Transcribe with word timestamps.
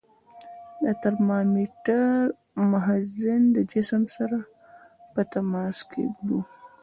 د 0.81 0.85
ترمامتر 1.03 2.19
مخزن 2.71 3.41
د 3.55 3.57
جسم 3.71 4.03
سره 4.15 4.39
په 5.13 5.21
تماس 5.33 5.77
کې 5.91 6.03
ږدو. 6.15 6.39